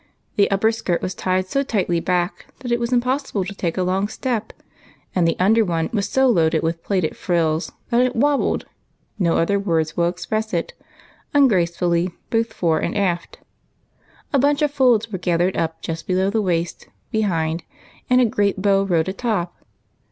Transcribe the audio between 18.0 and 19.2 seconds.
and a great bow rode a